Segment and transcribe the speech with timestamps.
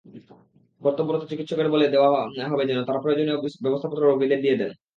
[0.81, 2.09] কর্তব্যরত চিকিৎসকদের বলে দেওয়া
[2.51, 4.71] হবে যেন তাঁরা প্রয়োজনীয় ব্যবস্থাপত্র রোগীদের দিয়ে দেন।